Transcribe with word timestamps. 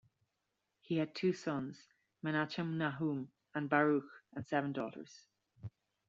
He 0.79 0.97
had 0.97 1.13
two 1.13 1.31
sons, 1.31 1.77
Menachem 2.25 2.71
Nahum 2.75 3.29
and 3.53 3.69
Baruch, 3.69 4.09
and 4.33 4.43
seven 4.47 4.71
daughters. 4.73 5.27